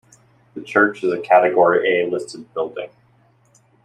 The 0.55 0.63
church 0.63 1.03
is 1.03 1.13
a 1.13 1.19
Category 1.21 2.01
A 2.01 2.09
listed 2.09 2.51
building. 2.55 2.89